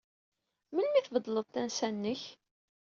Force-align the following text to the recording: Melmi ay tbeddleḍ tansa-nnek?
Melmi 0.73 0.97
ay 0.99 1.05
tbeddleḍ 1.05 1.47
tansa-nnek? 1.47 2.21